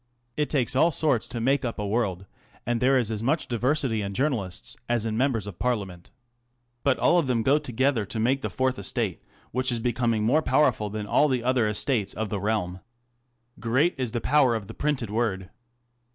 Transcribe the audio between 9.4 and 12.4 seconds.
which is becoming more powerful than all the other estates of the